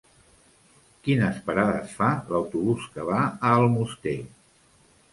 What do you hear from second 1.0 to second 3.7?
Quines parades fa l'autobús que va a